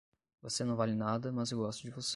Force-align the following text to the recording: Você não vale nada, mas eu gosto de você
Você 0.41 0.63
não 0.63 0.75
vale 0.75 0.95
nada, 0.95 1.31
mas 1.31 1.51
eu 1.51 1.59
gosto 1.59 1.83
de 1.83 1.91
você 1.91 2.09